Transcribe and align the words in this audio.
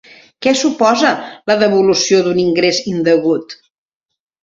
Què 0.45 0.53
suposa 0.61 1.11
la 1.53 1.59
devolució 1.65 2.25
d'un 2.29 2.43
ingrés 2.49 2.83
indegut? 2.97 3.59